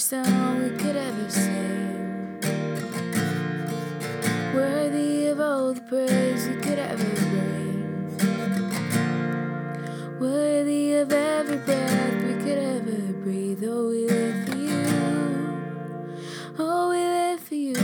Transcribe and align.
every 0.00 0.24
song 0.24 0.62
we 0.62 0.70
could 0.78 0.96
ever 0.96 1.30
sing. 1.30 2.40
Worthy 4.54 5.26
of 5.26 5.40
all 5.40 5.74
the 5.74 5.80
praise 5.82 6.48
we 6.48 6.54
could 6.54 6.78
ever 6.78 7.04
bring. 7.04 8.08
Worthy 10.18 10.94
of 10.94 11.12
every 11.12 11.58
breath 11.58 12.14
we 12.24 12.34
could 12.42 12.58
ever 12.58 13.12
breathe. 13.24 13.62
Oh, 13.64 13.90
we 13.90 14.06
live 14.06 14.48
for 14.48 14.56
you. 14.56 14.86
Oh, 16.58 16.90
we 16.90 16.96
live 16.96 17.40
for 17.40 17.54
you. 17.54 17.74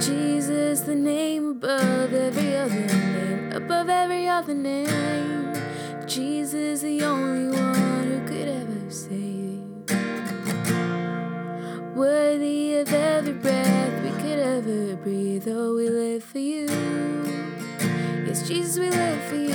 Jesus, 0.00 0.80
the 0.82 0.94
name 0.94 1.52
above 1.52 2.12
every 2.12 2.56
other 2.56 2.74
name, 2.74 3.52
above 3.52 3.88
every 3.88 4.28
other 4.28 4.54
name. 4.54 5.54
Jesus, 6.06 6.80
the 6.80 7.02
only 7.04 7.56
one 7.56 7.77
could 8.38 8.48
ever 8.48 8.88
save. 8.88 9.64
Worthy 11.96 12.76
of 12.76 12.92
every 12.92 13.32
breath 13.32 14.02
we 14.04 14.10
could 14.22 14.38
ever 14.38 14.94
breathe. 14.96 15.48
Oh, 15.48 15.74
we 15.74 15.88
live 15.88 16.22
for 16.22 16.38
you. 16.38 16.68
Yes, 18.26 18.46
Jesus, 18.46 18.78
we 18.78 18.90
live 18.90 19.22
for 19.24 19.34
you. 19.34 19.54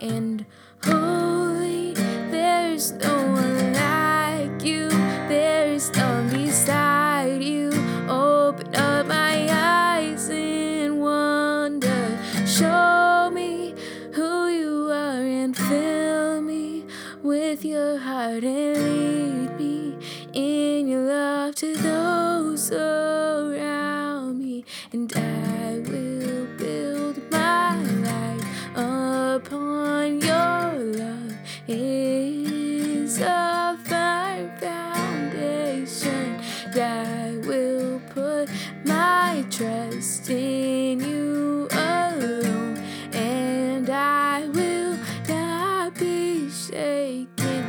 And 0.00 0.44
holy, 0.82 1.94
there 2.32 2.72
is 2.72 2.90
no 2.92 3.14
one 3.14 3.72
like 3.74 4.64
you. 4.64 4.88
There 5.28 5.68
is 5.68 5.92
none 5.92 6.30
beside 6.30 7.44
you. 7.44 7.70
Open 8.08 8.74
up 8.74 9.06
my 9.06 9.46
eyes 9.52 10.28
in 10.30 10.98
wonder. 10.98 12.18
Show 12.44 12.87
is 33.08 33.20
a 33.20 33.78
foundation. 33.84 34.68
I 36.74 37.38
will 37.46 38.00
put 38.10 38.50
my 38.84 39.44
trust 39.50 40.28
in 40.28 41.00
you 41.00 41.68
alone. 41.72 42.76
And 43.14 43.88
I 43.88 44.46
will 44.48 44.98
not 45.26 45.94
be 45.94 46.50
shaken. 46.50 47.64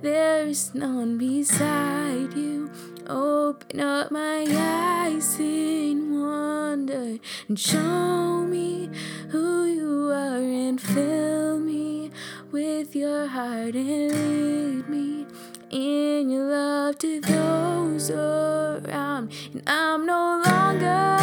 There 0.00 0.46
is 0.46 0.76
none 0.76 1.18
beside 1.18 2.32
you. 2.34 2.70
Open 3.08 3.80
up 3.80 4.12
my 4.12 4.46
eyes 4.48 5.40
in 5.40 6.20
wonder 6.20 7.18
and 7.48 7.58
show 7.58 8.44
me 8.46 8.90
who 9.30 9.64
you 9.64 10.10
are 10.12 10.38
and 10.38 10.80
fill 10.80 11.58
me 11.58 12.12
with 12.52 12.94
your 12.94 13.26
heart 13.26 13.74
and 13.74 14.12
lead 14.12 14.88
me 14.88 15.26
in 15.70 16.30
your 16.30 16.44
love 16.44 16.98
to 16.98 17.20
those 17.20 18.08
around. 18.08 19.32
And 19.52 19.62
I'm 19.66 20.06
no 20.06 20.40
longer 20.46 21.17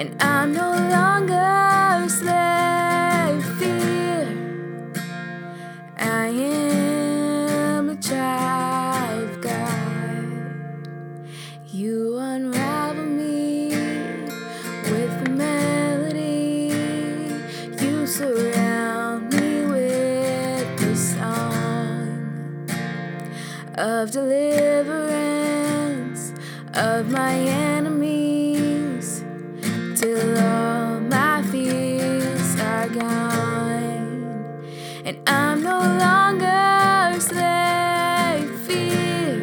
and 0.00 0.16
I'm 0.22 0.52
no 0.54 0.70
longer 0.96 1.34
a 1.34 2.08
slave 2.08 3.44
fear. 3.58 4.26
I 5.98 6.28
am 6.28 7.90
a 7.90 7.96
child 7.96 9.28
of 9.28 9.42
God. 9.42 10.48
You 11.66 12.16
unravel 12.16 13.04
me 13.04 13.68
with 14.90 15.26
a 15.26 15.30
melody. 15.36 16.72
You 17.78 18.06
surround 18.06 19.34
me 19.34 19.66
with 19.66 20.78
the 20.80 20.96
song 20.96 22.70
of 23.74 24.10
deliverance 24.10 25.02
of 26.72 27.10
my 27.10 27.34
enemies 27.34 27.79
I'm 35.32 35.62
no 35.62 35.78
longer 35.78 37.16
a 37.16 37.20
slave 37.20 38.50
fear 38.66 39.38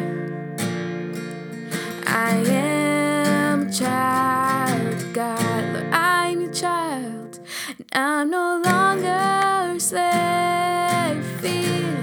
I 2.06 2.34
am 2.46 3.68
a 3.68 3.72
child 3.72 5.14
God. 5.14 5.64
Lord 5.72 5.86
I'm 5.92 6.40
your 6.42 6.52
child 6.52 7.40
and 7.78 7.86
I'm 7.94 8.30
no 8.30 8.62
longer 8.64 9.76
a 9.76 9.80
slave 9.80 11.24
fear 11.40 11.96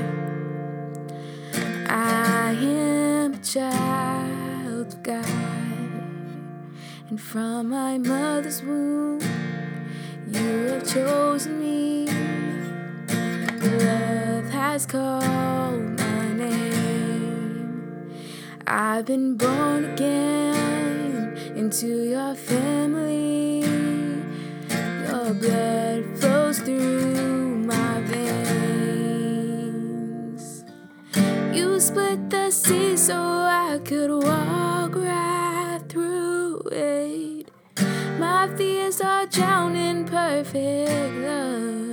I 1.88 2.53
am 2.53 3.34
a 3.34 3.38
child 3.38 5.03
God, 5.03 5.25
and 7.09 7.22
from 7.22 7.69
my 7.69 7.97
mother's 7.97 8.63
womb, 8.63 9.22
you 10.28 10.50
have 10.72 10.88
chosen 10.91 11.59
me. 11.59 11.75
Love 13.66 14.48
has 14.52 14.86
called 14.86 15.98
my 15.98 16.34
name. 16.34 18.14
I've 18.68 19.06
been 19.06 19.38
born 19.38 19.86
again 19.86 21.36
into 21.56 22.03
your 22.03 22.36
family. 22.36 23.62
Your 24.70 25.34
blood 25.34 26.20
flows 26.20 26.59
through 26.59 27.58
my 27.58 28.02
veins. 28.02 28.53
You 31.52 31.80
split 31.80 32.30
the 32.30 32.52
sea 32.52 32.96
so 32.96 33.16
I 33.16 33.80
could 33.84 34.12
walk 34.12 34.94
right 34.94 35.82
through 35.90 36.62
it. 36.72 37.50
My 38.20 38.47
fears 38.56 39.02
are 39.02 39.26
drowned 39.26 39.76
in 39.76 40.06
perfect 40.06 41.16
love. 41.16 41.84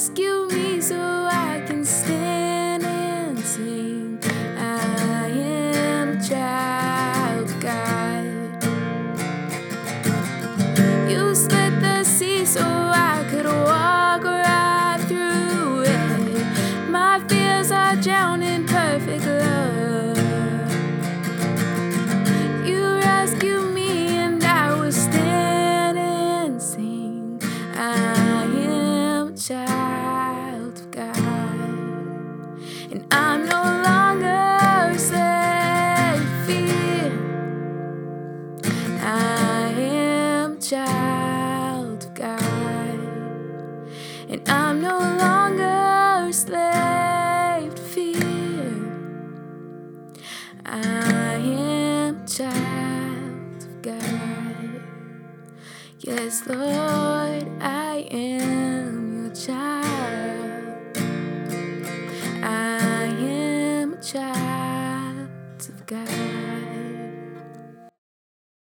Rescue 0.00 0.48
me 0.48 0.80
so 0.80 0.96
I 0.96 1.62
can 1.66 1.84
stand 1.84 2.84
and 2.84 3.38
sing. 3.40 4.18
I 4.56 5.28
am 5.28 6.16
a 6.16 6.22
child 6.26 7.50
of 7.50 7.60
God. 7.60 8.24
You 11.06 11.34
split 11.34 11.82
the 11.82 12.02
sea 12.04 12.46
so 12.46 12.62
I 12.64 13.26
could 13.28 13.44
walk 13.44 14.24
right 14.24 15.04
through 15.06 15.82
it. 15.82 16.88
My 16.88 17.22
fears 17.28 17.70
are 17.70 17.96
drowned 17.96 18.42
in 18.42 18.64
perfect 18.66 19.26
love. 19.26 20.16
You 22.66 23.00
child 40.70 42.04
of 42.04 42.14
God, 42.14 43.00
and 44.28 44.48
I'm 44.48 44.80
no 44.80 45.00
longer 45.00 46.28
a 46.28 46.32
slave 46.32 47.74
to 47.74 47.82
fear. 47.82 48.70
I 50.64 51.34
am 51.34 52.24
child 52.24 53.64
of 53.64 53.82
God. 53.82 54.82
Yes, 55.98 56.46
Lord, 56.46 57.48
I 57.60 57.79